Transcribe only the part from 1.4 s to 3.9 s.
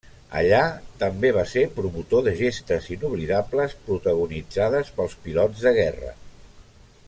ser promotor de gestes inoblidables